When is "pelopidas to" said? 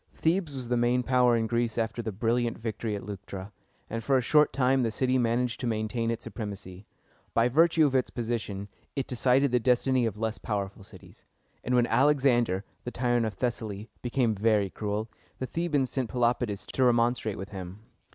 16.09-16.83